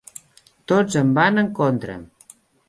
Tots 0.71 0.97
em 1.01 1.11
van 1.19 1.43
en 1.43 1.53
contra. 1.61 1.99